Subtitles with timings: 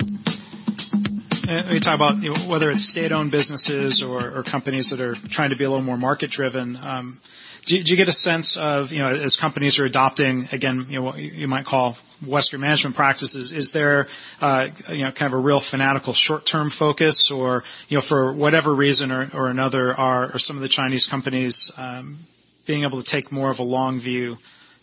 [1.49, 5.16] Uh, we talk about you know, whether it's state-owned businesses or, or, companies that are
[5.16, 6.77] trying to be a little more market-driven.
[6.85, 7.20] Um,
[7.66, 10.98] do, do, you get a sense of, you know, as companies are adopting, again, you
[10.98, 14.05] know, what you might call Western management practices, is there,
[14.41, 18.72] uh, you know, kind of a real fanatical short-term focus or, you know, for whatever
[18.72, 22.19] reason or, or another, are, are some of the Chinese companies um,
[22.67, 24.38] being able to take more of a long view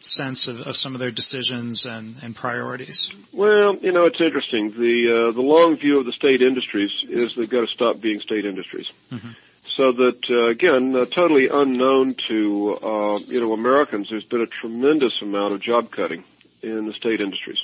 [0.07, 3.13] sense of, of some of their decisions and, and, priorities?
[3.33, 4.71] Well, you know, it's interesting.
[4.71, 8.21] The uh, the long view of the state industries is they've got to stop being
[8.21, 8.87] state industries.
[9.13, 9.31] Mm-hmm.
[9.77, 14.47] So that uh, again, uh, totally unknown to uh, you know Americans, there's been a
[14.47, 16.25] tremendous amount of job cutting
[16.63, 17.59] in the state industries,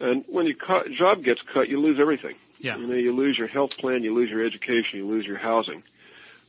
[0.00, 2.36] and when your cut, job gets cut, you lose everything.
[2.58, 2.78] Yeah.
[2.78, 5.82] You know, you lose your health plan, you lose your education, you lose your housing.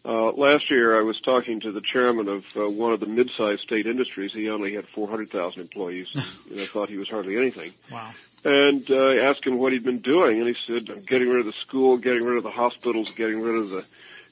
[0.06, 3.62] Uh, last year, I was talking to the chairman of uh, one of the mid-sized
[3.62, 4.32] state industries.
[4.32, 6.08] He only had 400,000 employees,
[6.50, 7.74] and I thought he was hardly anything.
[7.92, 8.12] Wow.
[8.44, 11.40] And uh, I asked him what he'd been doing, and he said, "I'm getting rid
[11.40, 13.84] of the school, getting rid of the hospitals, getting rid of the,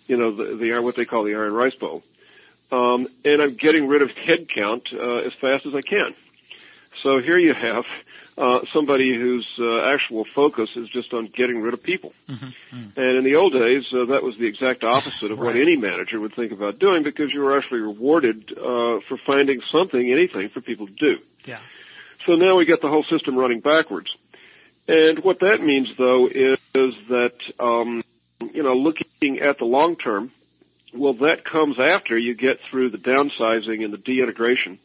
[0.08, 2.04] you know, the, the what they call the iron rice bowl,
[2.72, 6.14] um, and I'm getting rid of headcount uh, as fast as I can."
[7.04, 7.84] So here you have
[8.38, 12.14] uh, somebody whose uh, actual focus is just on getting rid of people.
[12.28, 12.46] Mm-hmm.
[12.46, 13.00] Mm-hmm.
[13.00, 15.48] And in the old days, uh, that was the exact opposite of right.
[15.48, 19.62] what any manager would think about doing because you were actually rewarded uh, for finding
[19.72, 21.18] something, anything for people to do.
[21.46, 21.60] Yeah.
[22.26, 24.10] So now we get the whole system running backwards.
[24.88, 28.02] And what that means, though, is, is that um,
[28.54, 30.32] you know, looking at the long term,
[30.94, 34.80] well, that comes after you get through the downsizing and the deintegration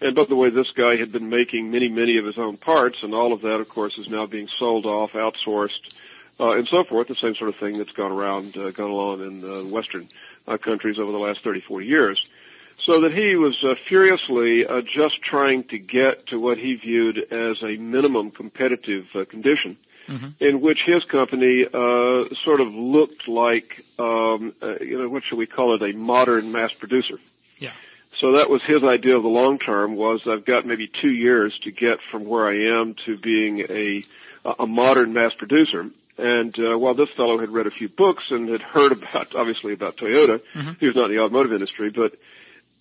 [0.00, 3.02] and by the way, this guy had been making many, many of his own parts,
[3.02, 5.92] and all of that, of course, is now being sold off, outsourced,
[6.38, 7.08] uh, and so forth.
[7.08, 10.08] The same sort of thing that's gone around, uh, gone along in uh, Western
[10.48, 12.26] uh, countries over the last 30, 40 years.
[12.86, 17.18] So that he was uh, furiously uh, just trying to get to what he viewed
[17.18, 19.76] as a minimum competitive uh, condition.
[20.08, 20.42] Mm-hmm.
[20.42, 25.38] in which his company uh, sort of looked like, um, uh, you know, what should
[25.38, 27.20] we call it, a modern mass producer.
[27.58, 27.70] Yeah.
[28.20, 31.58] So that was his idea of the long term was I've got maybe two years
[31.64, 34.04] to get from where I am to being a,
[34.58, 35.86] a modern mass producer.
[36.18, 39.72] And uh, while this fellow had read a few books and had heard about, obviously
[39.72, 40.72] about Toyota, mm-hmm.
[40.78, 42.12] he was not in the automotive industry, but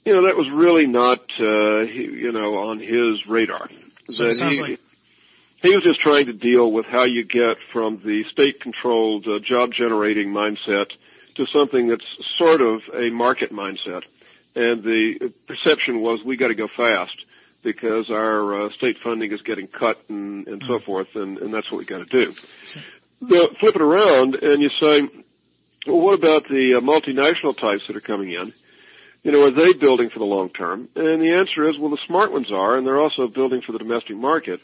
[0.05, 3.69] you know that was really not, uh, he, you know, on his radar.
[4.09, 4.79] So it sounds he, like
[5.61, 10.29] he was just trying to deal with how you get from the state-controlled uh, job-generating
[10.29, 10.87] mindset
[11.35, 14.03] to something that's sort of a market mindset
[14.55, 17.15] and the perception was we got to go fast
[17.63, 20.83] because our uh, state funding is getting cut and, and so mm.
[20.83, 22.33] forth, and, and that's what we got to do.
[23.21, 25.01] Now, flip it around and you say,
[25.85, 28.53] well, what about the uh, multinational types that are coming in?
[29.23, 30.87] You know, are they building for the long term?
[30.95, 33.79] And the answer is, well, the smart ones are, and they're also building for the
[33.79, 34.61] domestic market.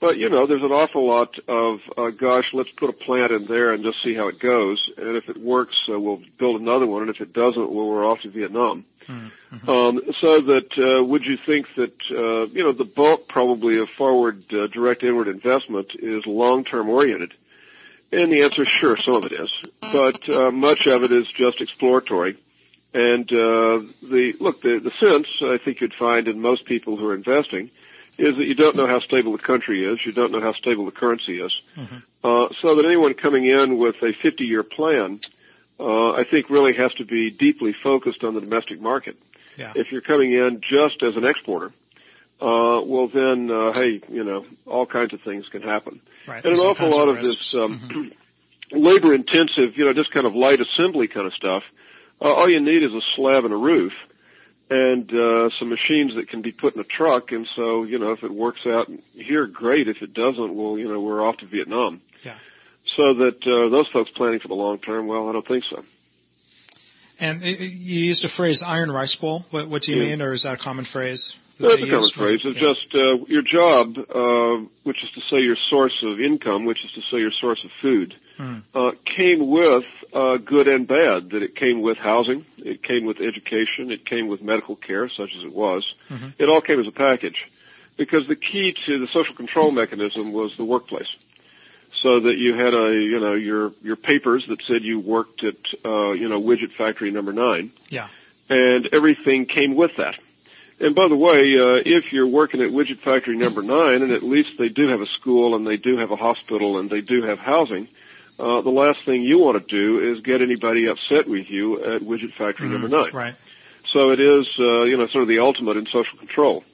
[0.00, 3.44] But you know, there's an awful lot of, uh, gosh, let's put a plant in
[3.44, 4.80] there and just see how it goes.
[4.96, 7.02] And if it works, uh, we'll build another one.
[7.02, 8.84] And if it doesn't, well, we're off to Vietnam.
[9.08, 9.70] Mm-hmm.
[9.70, 13.88] Um, so that uh, would you think that uh, you know the bulk probably of
[13.96, 17.32] forward uh, direct inward investment is long term oriented?
[18.12, 19.50] And the answer is sure, some of it is,
[19.80, 22.36] but uh, much of it is just exploratory.
[22.92, 27.06] And uh, the look, the, the sense I think you'd find in most people who
[27.06, 27.70] are investing
[28.16, 30.86] is that you don't know how stable the country is, you don't know how stable
[30.86, 31.96] the currency is, mm-hmm.
[32.24, 35.20] uh, so that anyone coming in with a 50 year plan
[35.80, 39.16] uh, I think really has to be deeply focused on the domestic market.
[39.56, 39.72] Yeah.
[39.74, 41.72] If you're coming in just as an exporter,
[42.40, 46.00] uh, well then, uh, hey, you know, all kinds of things can happen.
[46.26, 46.44] Right.
[46.44, 48.08] And There's an awful lot of this um, mm-hmm.
[48.78, 51.62] labor intensive, you know, just kind of light assembly kind of stuff.
[52.20, 53.92] Uh, all you need is a slab and a roof
[54.70, 57.32] and uh, some machines that can be put in a truck.
[57.32, 59.88] And so, you know, if it works out here, great.
[59.88, 62.00] If it doesn't, well, you know, we're off to Vietnam.
[62.24, 62.34] Yeah
[62.98, 65.84] so that uh, those folks planning for the long term, well, I don't think so.
[67.20, 70.10] And you used a phrase "iron rice bowl." What, what do you yeah.
[70.10, 71.38] mean, or is that a common phrase?
[71.58, 72.40] That's a common phrase.
[72.44, 72.72] It's yeah.
[72.72, 76.92] just uh, your job, uh, which is to say your source of income, which is
[76.92, 78.58] to say your source of food, Hmm.
[78.72, 81.30] uh, came with uh, good and bad.
[81.30, 85.30] That it came with housing, it came with education, it came with medical care, such
[85.36, 85.84] as it was.
[86.08, 86.34] Mhm.
[86.38, 87.36] It all came as a package,
[87.96, 91.08] because the key to the social control mechanism was the workplace.
[92.02, 95.56] So that you had a, you know, your your papers that said you worked at,
[95.84, 98.06] uh, you know, widget factory number nine Yeah.
[98.48, 100.14] and everything came with that.
[100.80, 104.22] And by the way, uh, if you're working at Widget Factory Number Nine, and at
[104.22, 107.22] least they do have a school and they do have a hospital and they do
[107.24, 107.88] have housing,
[108.38, 112.02] uh, the last thing you want to do is get anybody upset with you at
[112.02, 113.10] Widget Factory Number Nine.
[113.12, 113.34] Right.
[113.92, 116.64] So it is, uh, you know, sort of the ultimate in social control.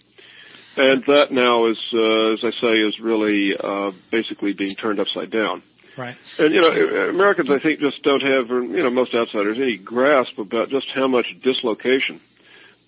[0.77, 5.31] And that now is, uh, as I say, is really uh, basically being turned upside
[5.31, 5.63] down.
[5.97, 6.17] Right.
[6.41, 9.77] And you know, Americans, I think, just don't have, or you know, most outsiders, any
[9.77, 12.19] grasp about just how much dislocation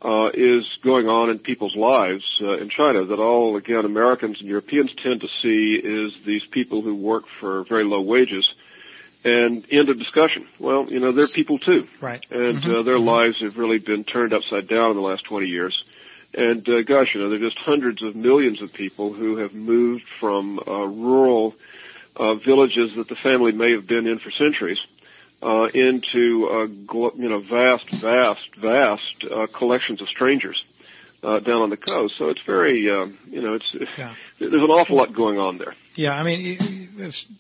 [0.03, 3.05] uh, is going on in people's lives uh, in China.
[3.05, 7.63] That all, again, Americans and Europeans tend to see is these people who work for
[7.63, 8.45] very low wages.
[9.25, 10.47] And end of discussion.
[10.61, 12.25] Well, you know, they're people too, Right.
[12.31, 12.81] and Mhm.
[12.81, 15.75] uh, their lives have really been turned upside down in the last 20 years.
[16.35, 19.53] And uh, gosh, you know, there are just hundreds of millions of people who have
[19.55, 21.55] moved from uh, rural
[22.17, 24.79] uh, villages that the family may have been in for centuries
[25.43, 30.63] uh, into uh, glo- you know vast, vast, vast uh, collections of strangers
[31.23, 32.15] uh, down on the coast.
[32.19, 34.15] So it's very uh, you know it's Yeah.
[34.39, 35.75] There's an awful lot going on there.
[35.95, 36.59] Yeah, I mean,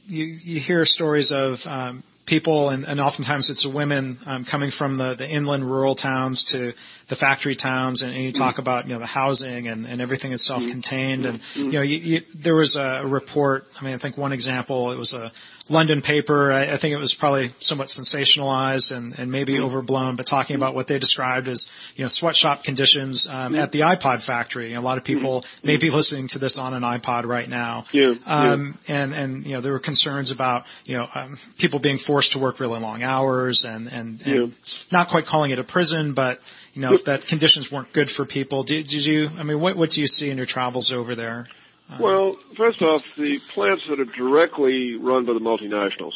[0.06, 4.96] you, you, hear stories of um, people, and, and oftentimes it's women um, coming from
[4.96, 6.74] the, the inland rural towns to
[7.08, 10.32] the factory towns, and, and you talk about you know the housing and, and everything
[10.32, 13.66] is self-contained, and you know you, you, there was a report.
[13.80, 15.30] I mean, I think one example it was a
[15.68, 16.52] London paper.
[16.52, 20.74] I, I think it was probably somewhat sensationalized and, and maybe overblown, but talking about
[20.74, 24.70] what they described as you know sweatshop conditions um, at the iPod factory.
[24.70, 27.48] You know, a lot of people may be listening to this on an iPod right
[27.48, 27.84] now.
[27.92, 28.52] Yeah, yeah.
[28.52, 32.15] Um, and, and, you know, there were concerns about, you know, um, people being forced
[32.30, 34.46] to work really long hours and, and, and Yeah.
[34.92, 36.40] not quite calling it a prison, but,
[36.74, 39.76] you know, if that conditions weren't good for people, did, did you, I mean, what,
[39.76, 41.48] what do you see in your travels over there?
[41.90, 46.14] Um, Well, first off, the plants that are directly run by the multinationals,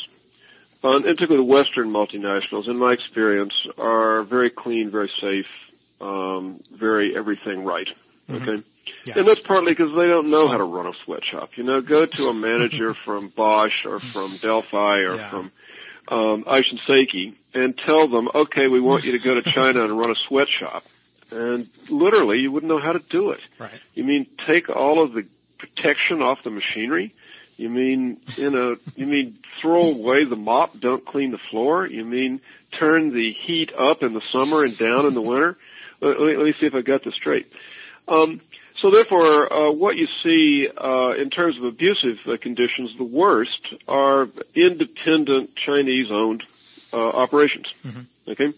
[0.82, 5.46] uh, and particularly the Western multinationals, in my experience, are very clean, very safe,
[6.00, 7.88] um, very everything right.
[8.28, 8.42] Mhm.
[8.42, 8.62] Okay.
[9.04, 9.18] Yeah.
[9.18, 11.56] And that's partly because they don't know how to run a sweatshop.
[11.56, 15.30] You know, go to a manager from Bosch or from Delphi or Yeah.
[15.30, 15.52] from
[16.10, 19.98] um, Aisin Seiki and tell them, okay, we want you to go to China and
[19.98, 20.84] run a sweatshop.
[21.30, 23.40] And literally, you wouldn't know how to do it.
[23.58, 23.80] right.
[23.94, 25.24] You mean take all of the
[25.58, 27.12] protection off the machinery?
[27.56, 31.86] You mean, you know, you mean throw away the mop, don't clean the floor?
[31.86, 32.40] You mean
[32.78, 35.56] turn the heat up in the summer and down in the winter?
[36.00, 37.52] Let, let me see if I got this straight.
[38.08, 38.40] Um,
[38.80, 43.74] so therefore, uh, what you see uh, in terms of abusive uh, conditions, the worst
[43.86, 46.42] are independent Chinese-owned
[46.92, 47.66] uh, operations.
[47.84, 48.06] Mhm.
[48.28, 48.52] Okay,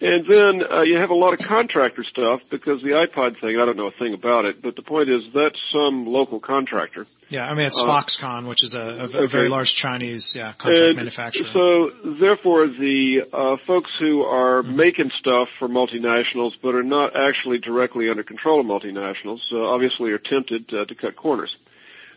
[0.00, 3.66] and then uh, you have a lot of contractor stuff because the iPod thing, I
[3.66, 7.06] don't know a thing about it, but the point is that's some local contractor.
[7.28, 7.48] Yeah.
[7.48, 10.84] I mean, it's Uh, Foxconn, which is a, a, a very large Chinese, yeah, contract
[10.84, 11.46] And manufacturer.
[11.52, 14.76] So, therefore, the uh, folks who are Mm-hmm.
[14.76, 20.10] making stuff for multinationals but are not actually directly under control of multinationals uh, obviously
[20.12, 21.56] are tempted uh, to cut corners.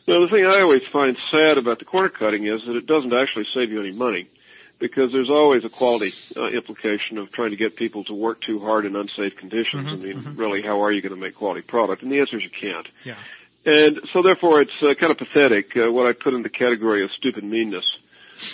[0.07, 3.13] Now, the thing I always find sad about the corner cutting is that it doesn't
[3.13, 4.27] actually save you any money
[4.79, 8.59] because there's always a quality uh, implication of trying to get people to work too
[8.59, 9.85] hard in unsafe conditions.
[9.85, 10.37] Mhm, I mean, mhm.
[10.37, 12.03] really, how are you going to make quality product?
[12.03, 12.87] And the answer is you can't.
[13.03, 13.15] yeah.
[13.65, 17.03] And so therefore it's uh, kind of pathetic, uh, what I put in the category
[17.05, 17.85] of stupid meanness,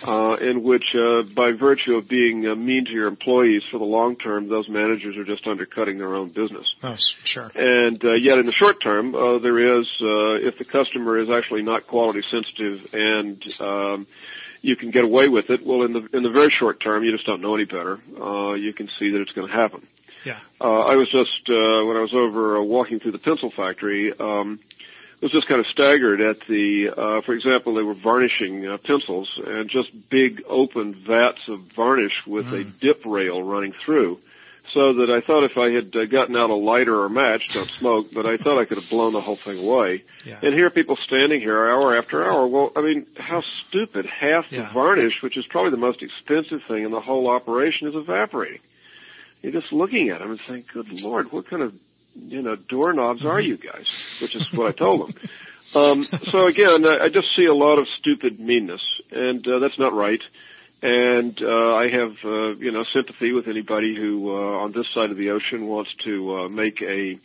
[0.06, 3.86] uh, in which, uh, by virtue of being uh, mean to your employees for the
[3.86, 6.68] long term, those managers are just undercutting their own business.
[6.84, 7.50] Oh, sure.
[7.56, 11.30] And uh, yet in the short term, uh, there is, uh, if the customer is
[11.30, 14.08] actually not quality sensitive and um,
[14.62, 17.12] you can get away with it, well, in the in the very short term, you
[17.12, 18.00] just don't know any better.
[18.20, 19.86] Uh, you can see that it's going to happen.
[20.26, 20.40] Yeah.
[20.60, 24.14] Uh, I was just uh, when I was over uh, walking through the pencil factory.
[24.18, 24.60] Um,
[25.22, 29.30] was just kind of staggered at the, uh, for example, they were varnishing uh, pencils
[29.46, 34.20] and just big open vats of varnish with a dip rail running through.
[34.74, 37.68] So that I thought if I had uh, gotten out a lighter or match, don't
[37.68, 40.04] smoke, but I thought I could have blown the whole thing away.
[40.24, 40.40] Yeah.
[40.44, 42.46] And here are people standing here hour after hour.
[42.46, 44.06] Well, I mean, how stupid.
[44.06, 44.68] Half Yeah.
[44.68, 48.60] the varnish, which is probably the most expensive thing in the whole operation, is evaporating.
[49.42, 51.74] You're just looking at them and saying, good lord, what kind of,
[52.16, 54.20] you know, doorknobs are you guys?
[54.22, 55.16] Which is what I told them.
[55.76, 59.78] Um, so again, I I just see a lot of stupid meanness, and uh, that's
[59.80, 60.22] not right.
[60.82, 65.12] And uh, I have, uh, you know, sympathy with anybody who, uh, on this side
[65.12, 67.20] of the ocean, wants to uh, make a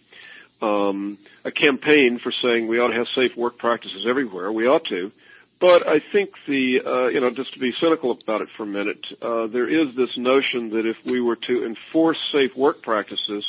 [0.60, 4.50] um, a campaign for saying we ought to have safe work practices everywhere.
[4.50, 5.12] We ought to.
[5.60, 8.66] But I think the, uh, you know, just to be cynical about it for a
[8.66, 13.44] minute, uh, there is this notion that if we were to enforce safe work practices,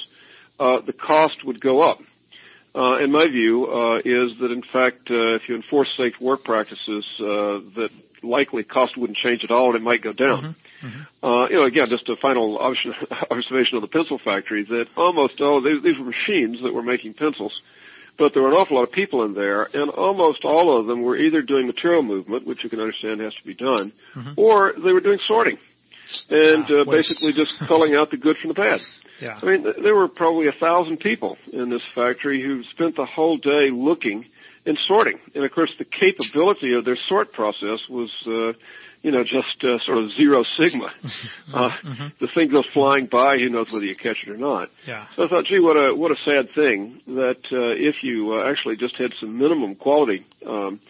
[0.60, 2.02] uh, the cost would go up.
[2.74, 6.44] Uh, and my view uh, is that, in fact, uh, if you enforce safe work
[6.44, 7.90] practices, uh, that
[8.26, 10.56] likely cost wouldn't change at all, and it might go down.
[10.82, 10.88] Mm-hmm.
[10.88, 11.26] Mm-hmm.
[11.26, 12.58] Uh, you know, again, just a final
[13.32, 17.14] observation of the pencil factory that almost all these, these were machines that were making
[17.14, 17.54] pencils,
[18.18, 21.02] but there were an awful lot of people in there, and almost all of them
[21.02, 24.34] were either doing material movement, which you can understand has to be done, mm-hmm.
[24.38, 25.58] or they were doing sorting
[26.30, 28.82] and uh, basically just culling out the good from the bad.
[29.20, 29.40] Yeah.
[29.42, 33.38] I mean, there were probably a thousand people in this factory who spent the whole
[33.38, 34.26] day looking
[34.66, 35.20] and sorting.
[35.34, 38.58] And of course, the capability of their sort process was, uh,
[39.04, 40.92] you know, just uh, sort of zero sigma.
[41.54, 42.08] Uh, mm-hmm.
[42.20, 43.38] The thing goes flying by.
[43.38, 44.70] Who knows whether you catch it or not?
[44.86, 45.08] Yeah.
[45.16, 48.50] So I thought, gee, what a what a sad thing that uh, if you uh,
[48.50, 50.82] actually just had some minimum quality um,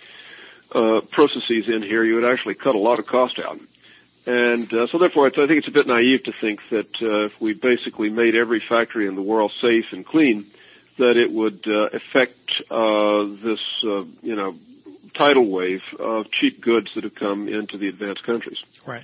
[0.73, 3.59] uh, processes in here, you would actually cut a lot of cost out.
[4.25, 7.39] And uh, so therefore, I think it's a bit naive to think that uh, if
[7.39, 10.45] we basically made every factory in the world safe and clean,
[10.97, 14.55] that it would uh, affect uh, this, uh, you know,
[15.13, 18.57] tidal wave of cheap goods that have come into the advanced countries.
[18.85, 19.03] Right.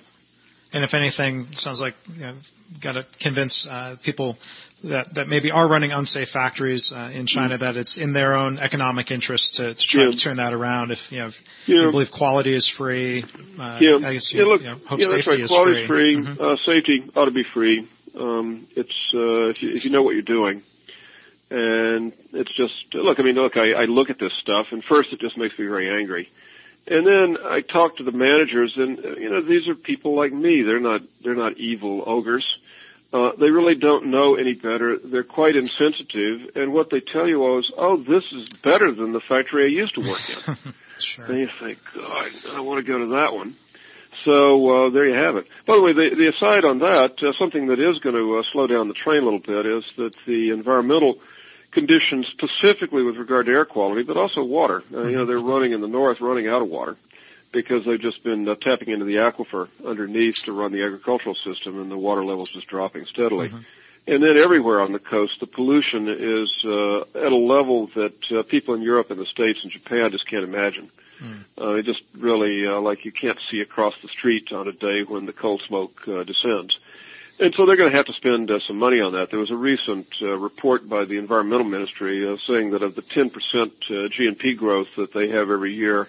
[0.73, 2.33] And if anything, it sounds like you know,
[2.79, 4.37] got to convince uh, people
[4.85, 7.63] that, that maybe are running unsafe factories uh, in China mm-hmm.
[7.65, 10.11] that it's in their own economic interest to, to try yeah.
[10.11, 10.91] to turn that around.
[10.91, 11.83] If you know, if yeah.
[11.83, 13.25] you believe quality is free,
[13.59, 14.07] uh, yeah.
[14.07, 15.39] I guess you, yeah, look, you know, hope yeah, safety right.
[15.41, 16.15] is Quality free.
[16.15, 16.33] is free.
[16.33, 16.41] Mm-hmm.
[16.41, 17.87] Uh, safety ought to be free.
[18.17, 20.63] Um, it's uh, if you if you know what you're doing,
[21.51, 23.19] and it's just look.
[23.19, 23.57] I mean, look.
[23.57, 26.29] I, I look at this stuff, and first it just makes me very angry.
[26.87, 30.63] And then I talk to the managers, and you know these are people like me.
[30.63, 32.45] They're not they're not evil ogres.
[33.13, 34.97] Uh, they really don't know any better.
[34.97, 39.19] They're quite insensitive, and what they tell you is, "Oh, this is better than the
[39.19, 41.25] factory I used to work in." sure.
[41.25, 43.55] And you think, "God, I want to go to that one."
[44.23, 45.47] So uh, there you have it.
[45.65, 48.43] By the way, the, the aside on that, uh, something that is going to uh,
[48.53, 51.19] slow down the train a little bit is that the environmental
[51.71, 54.83] conditions, specifically with regard to air quality, but also water.
[54.93, 56.97] Uh, you know, they're running in the north, running out of water
[57.51, 61.79] because they've just been uh, tapping into the aquifer underneath to run the agricultural system,
[61.81, 63.49] and the water levels just dropping steadily.
[63.49, 63.59] Mm-hmm.
[64.07, 68.43] And then everywhere on the coast, the pollution is uh, at a level that uh,
[68.43, 70.89] people in Europe and the States and Japan just can't imagine.
[71.21, 71.43] Mm.
[71.59, 75.03] Uh, it just really uh, like you can't see across the street on a day
[75.03, 76.79] when the coal smoke uh, descends.
[77.41, 79.31] And so they're going to have to spend uh, some money on that.
[79.31, 83.01] There was a recent uh, report by the Environmental Ministry uh, saying that of the
[83.01, 86.07] 10% uh, GNP growth that they have every year,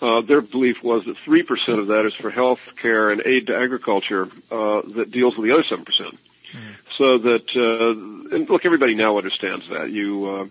[0.00, 3.56] uh, their belief was that 3% of that is for health care and aid to
[3.56, 5.84] agriculture uh, that deals with the other 7%.
[5.84, 6.74] Mm.
[6.96, 9.90] So that, uh, and look, everybody now understands that.
[9.90, 10.46] You uh,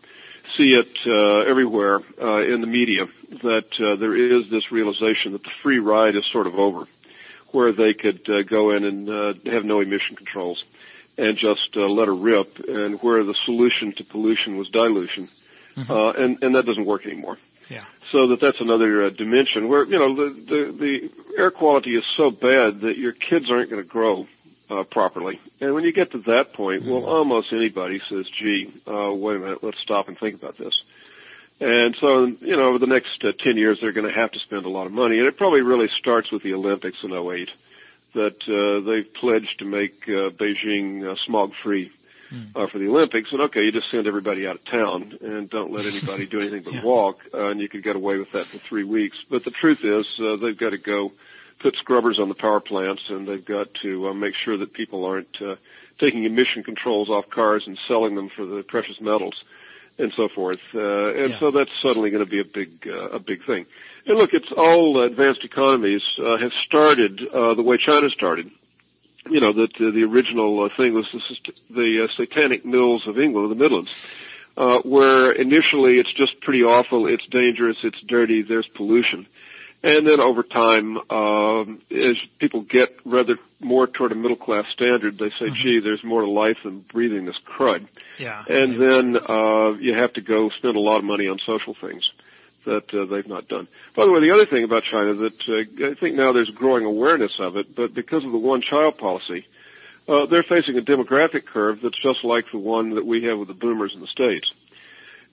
[0.57, 3.05] see it uh, everywhere uh, in the media
[3.43, 6.85] that uh, there is this realization that the free ride is sort of over,
[7.51, 10.63] where they could uh, go in and uh, have no emission controls
[11.17, 15.27] and just uh, let her rip, and where the solution to pollution was dilution,
[15.75, 15.91] mm-hmm.
[15.91, 17.37] uh, and and that doesn't work anymore.
[17.69, 21.95] Yeah so that that's another uh, dimension where you know the, the the air quality
[21.95, 24.27] is so bad that your kids aren't going to grow
[24.69, 25.39] uh, properly.
[25.59, 27.09] And when you get to that point, well, mm-hmm.
[27.09, 30.73] almost anybody says, "Gee, uh, wait a minute, let's stop and think about this."
[31.59, 34.39] And so, you know, over the next uh, 10 years, they're going to have to
[34.39, 35.17] spend a lot of money.
[35.17, 37.49] And it probably really starts with the Olympics in 08,
[38.13, 41.91] that uh, they've pledged to make uh, Beijing uh, smog free
[42.55, 43.31] uh, for the Olympics.
[43.31, 46.63] And okay, you just send everybody out of town and don't let anybody do anything
[46.63, 46.83] but yeah.
[46.83, 49.17] walk, uh, and you could get away with that for three weeks.
[49.29, 51.11] But the truth is, uh, they've got to go
[51.59, 55.05] put scrubbers on the power plants, and they've got to uh, make sure that people
[55.05, 55.55] aren't uh,
[55.99, 59.43] taking emission controls off cars and selling them for the precious metals
[59.97, 60.61] and so forth.
[60.73, 61.39] Uh, and yeah.
[61.39, 63.65] so that's suddenly going to be a big, uh, a big thing.
[64.05, 68.51] And look, it's all advanced economies uh, have started uh, the way China started
[69.29, 73.19] you know, that uh, the original uh, thing was the, the uh, satanic mills of
[73.19, 74.15] England, the Midlands,
[74.55, 79.27] uh, where initially it's just pretty awful, it's dangerous, it's dirty, there's pollution.
[79.87, 85.17] And then over time, um, as people get rather more toward a middle class standard,
[85.17, 85.55] they say, mm-hmm.
[85.55, 87.87] "Gee, there's more to life than breathing this crud."
[88.19, 88.43] Yeah.
[88.49, 92.03] And then uh, you have to go spend a lot of money on social things
[92.65, 93.69] that uh, they've not done.
[93.95, 96.83] By the way, the other thing about China that uh, I think now there's growing
[96.83, 99.47] awareness of it, but because of the one-child policy,
[100.09, 103.47] uh, they're facing a demographic curve that's just like the one that we have with
[103.47, 104.51] the boomers in the states,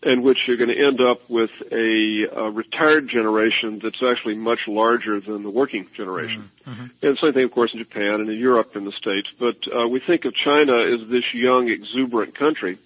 [0.04, 4.61] in which you're going to end up with a, a retired generation that's actually much
[4.66, 6.50] larger than the working generation.
[6.66, 6.70] Mm-hmm.
[6.70, 7.06] mm-hmm.
[7.06, 9.28] And same thing, of course, in Japan and in Europe and the states.
[9.38, 12.78] But uh, we think of China as this young, exuberant country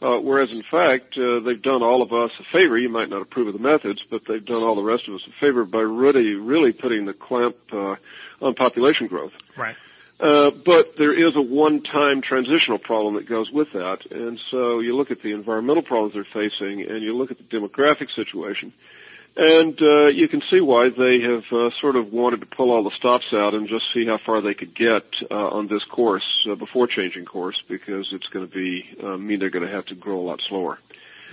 [0.00, 2.76] Uh, whereas in fact, uh, they've done all of us a favor.
[2.76, 5.22] You might not approve of the methods, but they've done all the rest of us
[5.26, 7.96] a favor by really, really putting the clamp uh,
[8.42, 9.32] on population growth.
[9.56, 9.76] Right.
[10.18, 14.96] Uh, but there is a one-time transitional problem that goes with that, and so you
[14.96, 18.72] look at the environmental problems they're facing, and you look at the demographic situation,
[19.36, 22.82] and uh, you can see why they have uh, sort of wanted to pull all
[22.82, 26.46] the stops out and just see how far they could get uh, on this course
[26.50, 29.84] uh, before changing course, because it's going to be uh, mean they're going to have
[29.84, 30.78] to grow a lot slower.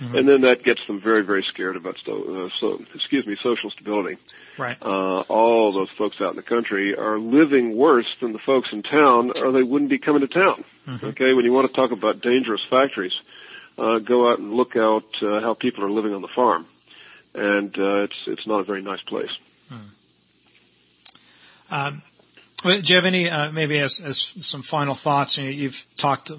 [0.00, 0.16] Mm-hmm.
[0.16, 3.70] And then that gets them very, very scared about sto- uh, so, excuse me, social
[3.70, 4.18] stability.
[4.58, 4.76] Right.
[4.82, 8.82] Uh, all those folks out in the country are living worse than the folks in
[8.82, 10.64] town, or they wouldn't be coming to town.
[10.86, 11.06] Mm-hmm.
[11.06, 13.14] Okay, when you want to talk about dangerous factories,
[13.78, 16.66] uh, go out and look out uh, how people are living on the farm,
[17.34, 19.30] and uh, it's it's not a very nice place.
[19.68, 19.76] Hmm.
[21.70, 22.02] Um,
[22.62, 25.38] do you have any uh, maybe as, as some final thoughts?
[25.38, 26.30] You know, you've talked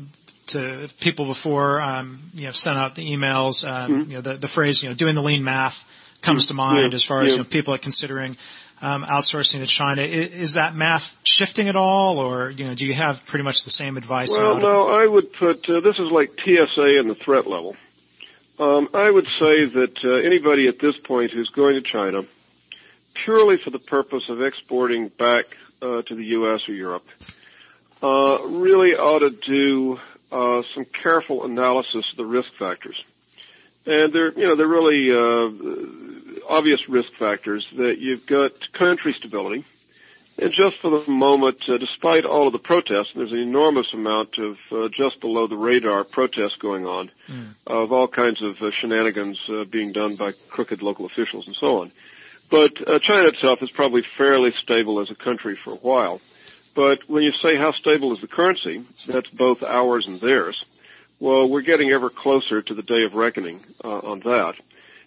[0.48, 4.10] to people before, um, you know, sent out the emails, um, mm-hmm.
[4.10, 5.86] you know, the, the phrase, you know, doing the lean math
[6.22, 6.50] comes mm-hmm.
[6.50, 6.94] to mind yeah.
[6.94, 7.38] as far as, yeah.
[7.38, 8.36] you know, people are considering,
[8.82, 10.02] um, outsourcing to China.
[10.02, 13.64] Is, is, that math shifting at all or, you know, do you have pretty much
[13.64, 14.38] the same advice?
[14.38, 17.76] Well, no, I would put, uh, this is like TSA and the threat level.
[18.60, 22.24] Um, I would say that uh, anybody at this point who's going to China
[23.14, 25.46] purely for the purpose of exporting back
[25.82, 26.62] uh, to the U.S.
[26.70, 27.06] or Europe
[28.02, 30.00] uh, really ought to do
[30.32, 33.02] uh, some careful analysis of the risk factors.
[33.86, 39.64] And they're, you know, they're really uh, obvious risk factors that you've got country stability.
[40.38, 43.88] And just for the moment, uh, despite all of the protests, and there's an enormous
[43.94, 47.54] amount of uh, just below the radar protests going on, mm.
[47.66, 51.82] of all kinds of uh, shenanigans uh, being done by crooked local officials and so
[51.82, 51.92] on.
[52.52, 56.20] But uh, China itself is probably fairly stable as a country for a while.
[56.76, 60.64] But when you say how stable is the currency, that's both ours and theirs.
[61.20, 64.56] Well, we're getting ever closer to the day of reckoning uh, on that.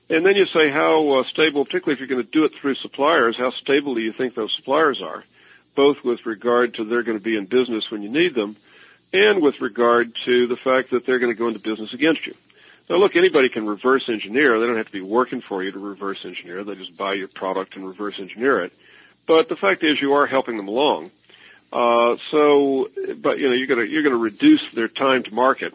[0.09, 2.77] And then you say how uh, stable, particularly if you're going to do it through
[2.77, 5.23] suppliers, how stable do you think those suppliers are,
[5.77, 8.57] both with regard to they're going to be in business when you need them,
[9.13, 12.35] and with regard to the fact that they're going to go into business against you.
[12.89, 14.59] Now look, anybody can reverse engineer.
[14.59, 16.65] They don't have to be working for you to reverse engineer.
[16.65, 18.73] They just buy your product and reverse engineer it.
[19.27, 21.11] But the fact is you are helping them along.
[21.73, 22.89] Uh, so,
[23.21, 25.75] but you know, you're gonna you're gonna reduce their time to market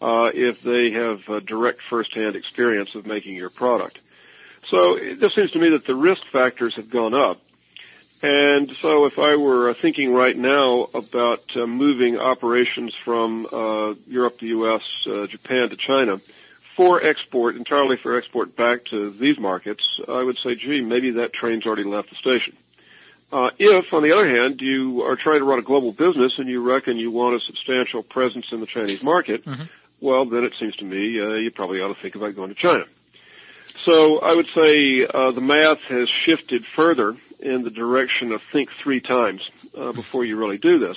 [0.00, 3.98] uh, if they have a direct first-hand experience of making your product.
[4.70, 7.40] So it just seems to me that the risk factors have gone up.
[8.20, 13.94] And so if I were uh, thinking right now about uh, moving operations from uh,
[14.08, 16.20] Europe, the U.S., uh, Japan to China
[16.76, 21.32] for export, entirely for export back to these markets, I would say, gee, maybe that
[21.32, 22.56] train's already left the station.
[23.30, 26.48] Uh, if, on the other hand, you are trying to run a global business and
[26.48, 29.64] you reckon you want a substantial presence in the Chinese market, mm-hmm.
[30.00, 32.54] well, then it seems to me uh, you probably ought to think about going to
[32.54, 32.84] China.
[33.84, 38.70] So I would say uh, the math has shifted further in the direction of think
[38.82, 39.42] three times
[39.76, 40.96] uh, before you really do this.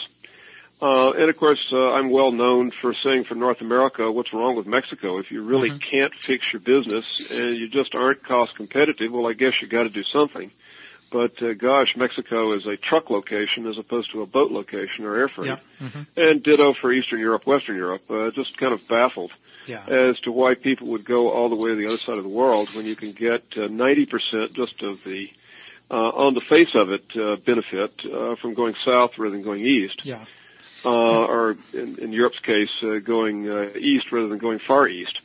[0.81, 4.55] Uh, and of course, uh, I'm well known for saying for North America, what's wrong
[4.55, 5.19] with Mexico?
[5.19, 5.89] If you really mm-hmm.
[5.91, 9.83] can't fix your business and you just aren't cost competitive, well, I guess you got
[9.83, 10.49] to do something.
[11.11, 15.17] But uh, gosh, Mexico is a truck location as opposed to a boat location or
[15.17, 15.47] air freight.
[15.47, 15.87] Yeah.
[15.87, 16.01] Mm-hmm.
[16.15, 18.09] And ditto for Eastern Europe, Western Europe.
[18.09, 19.31] Uh, just kind of baffled
[19.67, 19.85] yeah.
[19.87, 22.29] as to why people would go all the way to the other side of the
[22.29, 25.29] world when you can get uh, 90% just of the
[25.89, 29.65] uh, on the face of it uh, benefit uh, from going south rather than going
[29.65, 30.05] east.
[30.05, 30.25] Yeah.
[30.85, 35.19] Uh, or in, in Europe's case, uh, going uh, east rather than going far east.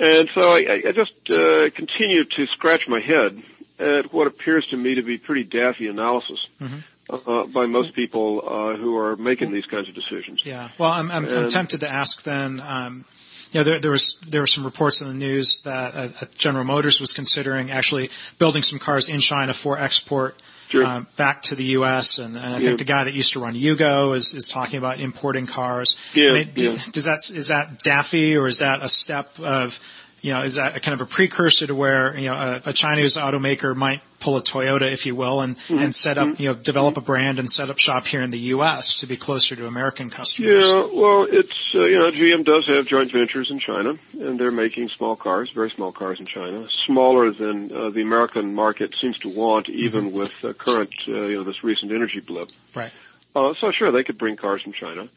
[0.00, 3.42] And so I, I just uh, continue to scratch my head
[3.78, 6.78] at what appears to me to be pretty daffy analysis mm-hmm.
[7.10, 10.42] uh, by most people uh, who are making these kinds of decisions.
[10.44, 10.68] Yeah.
[10.78, 12.60] Well, I'm, I'm, I'm tempted to ask then.
[12.60, 13.04] Um,
[13.52, 16.64] you know, there, there, was there were some reports in the news that uh, General
[16.64, 20.36] Motors was considering actually building some cars in China for export
[20.70, 20.84] sure.
[20.84, 22.18] um, back to the U.S.
[22.18, 22.58] And, and I yeah.
[22.58, 25.96] think the guy that used to run Yugo is, is talking about importing cars.
[26.14, 26.70] Yeah, I mean, yeah.
[26.70, 29.80] Does that is that daffy or is that a step of
[30.20, 32.72] you know, is that a kind of a precursor to where, you know, a, a
[32.72, 35.78] Chinese automaker might pull a Toyota, if you will, and, mm-hmm.
[35.78, 38.38] and set up, you know, develop a brand and set up shop here in the
[38.38, 39.00] U.S.
[39.00, 40.66] to be closer to American customers?
[40.66, 44.50] Yeah, well, it's, uh, you know, GM does have joint ventures in China, and they're
[44.50, 49.18] making small cars, very small cars in China, smaller than uh, the American market seems
[49.18, 50.18] to want, even mm-hmm.
[50.18, 52.50] with uh, current, uh, you know, this recent energy blip.
[52.74, 52.92] Right.
[53.34, 55.08] Uh, so sure, they could bring cars from China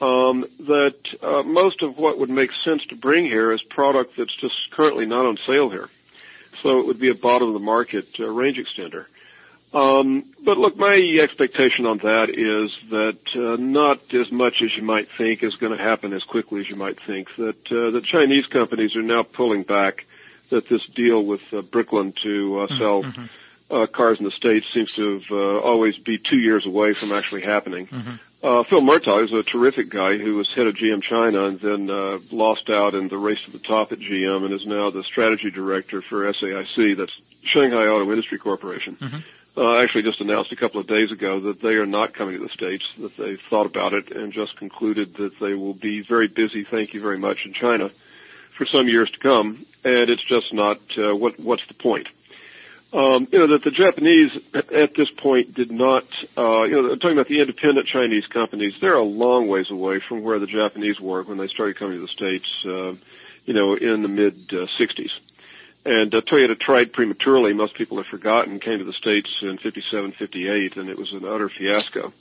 [0.00, 4.34] um, that uh, most of what would make sense to bring here is product that's
[4.40, 5.88] just currently not on sale here.
[6.62, 9.06] So it would be a bottom of the market uh, range extender.
[9.72, 14.82] Um, but look, my expectation on that is that uh, not as much as you
[14.82, 17.28] might think is going to happen as quickly as you might think.
[17.36, 20.06] That uh, the Chinese companies are now pulling back.
[20.50, 23.24] That this deal with uh, Bricklin to uh, mm-hmm, sell mm-hmm.
[23.70, 27.12] Uh, cars in the states seems to have uh, always be two years away from
[27.12, 27.86] actually happening.
[27.86, 28.12] Mm-hmm.
[28.42, 31.90] Uh, Phil Murtaugh is a terrific guy who was head of GM China and then
[31.90, 35.02] uh, lost out in the race to the top at GM and is now the
[35.02, 37.12] strategy director for SAIC, that's
[37.44, 38.96] Shanghai Auto Industry Corporation.
[38.96, 39.18] Mm-hmm
[39.56, 42.42] uh, actually just announced a couple of days ago that they are not coming to
[42.42, 46.28] the States, that they've thought about it and just concluded that they will be very
[46.28, 47.90] busy, thank you very much, in China
[48.56, 52.08] for some years to come, and it's just not, uh, what, what's the point?
[52.92, 57.12] Um, you know, that the Japanese at this point did not, uh, you know, talking
[57.12, 61.22] about the independent Chinese companies, they're a long ways away from where the Japanese were
[61.22, 62.94] when they started coming to the States, uh,
[63.44, 65.10] you know, in the mid uh, 60s.
[65.84, 67.52] And uh, Toyota tried prematurely.
[67.52, 68.58] Most people have forgotten.
[68.58, 72.12] Came to the states in '57, '58, and it was an utter fiasco.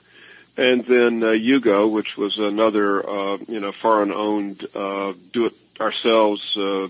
[0.55, 6.87] And then uh, Yugo, which was another, uh, you know, foreign-owned, uh, do-it-ourselves, uh,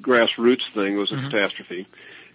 [0.00, 1.30] grassroots thing, was a mm-hmm.
[1.30, 1.86] catastrophe.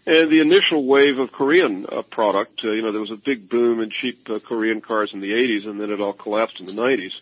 [0.05, 3.47] And the initial wave of Korean uh, product, uh, you know, there was a big
[3.47, 6.65] boom in cheap uh, Korean cars in the 80s, and then it all collapsed in
[6.65, 7.13] the 90s.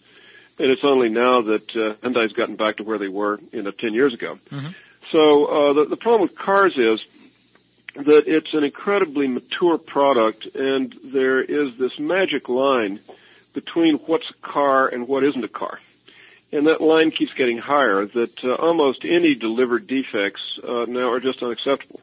[0.58, 3.72] And it's only now that uh, Hyundai's gotten back to where they were, you know,
[3.72, 4.40] 10 years ago.
[4.50, 4.70] Mm-hmm.
[5.12, 7.00] So uh, the, the problem with cars is
[7.96, 13.00] that it's an incredibly mature product, and there is this magic line
[13.54, 15.80] between what's a car and what isn't a car.
[16.52, 21.20] And that line keeps getting higher, that uh, almost any delivered defects uh, now are
[21.20, 22.02] just unacceptable.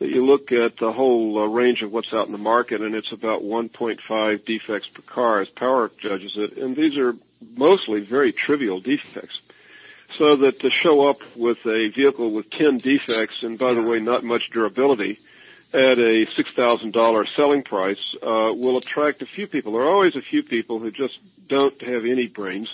[0.00, 2.94] That you look at the whole uh, range of what's out in the market, and
[2.94, 7.14] it's about 1.5 defects per car as Power judges it, and these are
[7.56, 9.38] mostly very trivial defects.
[10.18, 13.98] So that to show up with a vehicle with 10 defects and by the way
[13.98, 15.18] not much durability
[15.72, 19.72] at a $6,000 selling price uh, will attract a few people.
[19.72, 22.68] There are always a few people who just don't have any brains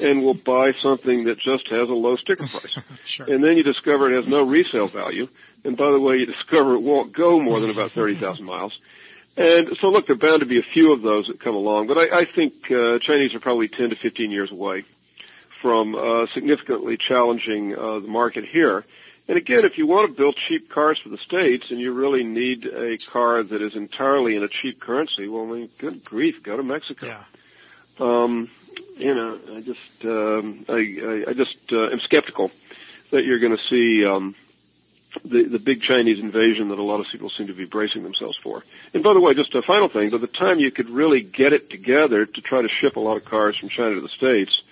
[0.00, 2.78] and will buy something that just has a low sticker price.
[3.04, 3.26] sure.
[3.32, 5.28] And then you discover it has no resale value.
[5.64, 8.78] And by the way, you discover it won't go more than about 30,000 miles.
[9.36, 11.88] And so look, there are bound to be a few of those that come along,
[11.88, 14.84] but I, I think uh, Chinese are probably 10 to 15 years away
[15.60, 18.84] from uh, significantly challenging uh, the market here.
[19.28, 22.22] And again, if you want to build cheap cars for the states, and you really
[22.22, 26.42] need a car that is entirely in a cheap currency, well, I mean, good grief,
[26.44, 27.06] go to Mexico.
[27.06, 27.24] Yeah.
[27.98, 28.50] Um,
[28.96, 32.50] you know, I just, um, I, I, just uh, am skeptical
[33.10, 34.34] that you're going to see um,
[35.24, 38.38] the the big Chinese invasion that a lot of people seem to be bracing themselves
[38.42, 38.62] for.
[38.94, 41.52] And by the way, just a final thing: by the time you could really get
[41.52, 44.62] it together to try to ship a lot of cars from China to the states,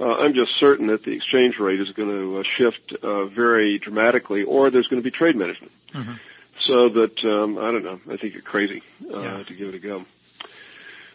[0.00, 3.78] uh, I'm just certain that the exchange rate is going to uh, shift uh, very
[3.78, 5.72] dramatically, or there's going to be trade management.
[5.92, 6.14] Mm-hmm.
[6.60, 8.00] So that um, I don't know.
[8.12, 8.82] I think you're crazy
[9.14, 9.42] uh, yeah.
[9.44, 10.04] to give it a go.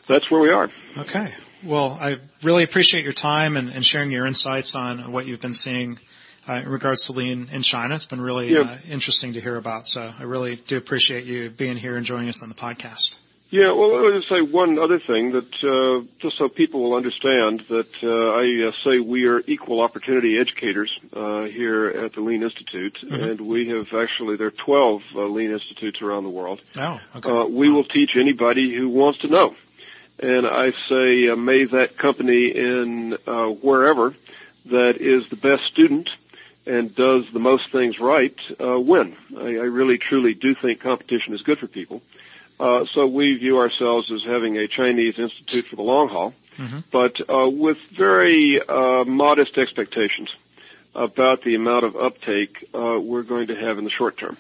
[0.08, 0.70] That's where we are.
[0.98, 1.34] Okay.
[1.64, 5.54] Well, I really appreciate your time and, and sharing your insights on what you've been
[5.54, 5.98] seeing
[6.48, 7.96] uh, in regards to lean in China.
[7.96, 8.60] It's been really yeah.
[8.60, 9.88] uh, interesting to hear about.
[9.88, 13.18] So I really do appreciate you being here and joining us on the podcast.
[13.54, 17.60] Yeah, well, me just say one other thing that uh, just so people will understand
[17.70, 22.42] that uh, I uh, say we are equal opportunity educators uh, here at the Lean
[22.42, 23.14] Institute, mm-hmm.
[23.14, 26.64] and we have actually there are 12 uh, Lean Institutes around the world.
[26.80, 27.30] Oh, okay.
[27.30, 29.54] Uh, we will teach anybody who wants to know,
[30.20, 34.14] and I say uh, may that company in uh, wherever
[34.66, 36.10] that is the best student
[36.66, 39.16] and does the most things right uh, win.
[39.38, 42.02] I, I really truly do think competition is good for people.
[42.60, 46.80] Uh, so we view ourselves as having a Chinese institute for the long haul, mm-hmm.
[46.92, 50.30] but uh, with very uh, modest expectations
[50.96, 54.38] about the amount of uptake uh, we're going to have in the short term.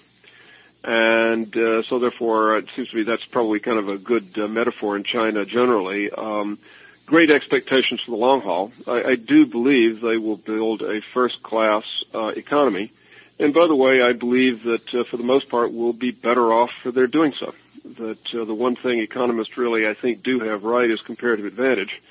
[0.84, 4.48] And uh, so therefore, it seems to me that's probably kind of a good uh,
[4.48, 6.12] metaphor in China generally.
[6.12, 6.58] Um,
[7.06, 8.72] great expectations for the long haul.
[8.88, 12.92] I, I do believe they will build a first-class economy.
[13.40, 16.70] And by the way, I believe that for the most part, we'll be better off
[16.82, 17.54] for their doing so
[17.98, 22.02] that uh, the one thing economists really, I think, do have right is comparative advantage,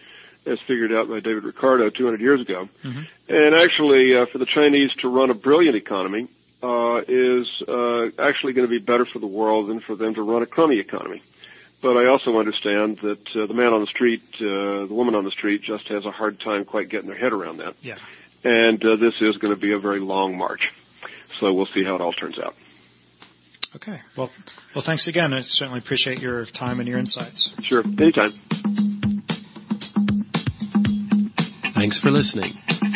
[0.47, 2.69] as figured out by David Ricardo 200 years ago.
[2.83, 3.03] Mm-hmm.
[3.29, 6.29] And actually, uh, for the Chinese to run a brilliant economy
[6.63, 10.23] uh, is uh, actually going to be better for the world than for them to
[10.23, 11.23] run a crummy economy.
[11.81, 15.25] But I also understand that uh, the man on the street, uh, the woman on
[15.25, 17.75] the street, just has a hard time quite getting their head around that.
[17.83, 17.99] Yeah.
[18.45, 20.73] And uh, this is going to be a very long march.
[21.41, 22.55] So we'll see how it all turns out.
[23.75, 24.01] Okay.
[24.17, 24.31] Well,
[24.75, 25.33] well, thanks again.
[25.33, 27.55] I certainly appreciate your time and your insights.
[27.65, 27.83] Sure.
[27.83, 28.31] Anytime.
[31.73, 32.51] Thanks for listening.